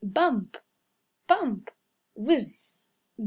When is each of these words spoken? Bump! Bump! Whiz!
Bump! 0.03 0.57
Bump! 1.27 1.69
Whiz! 2.15 2.85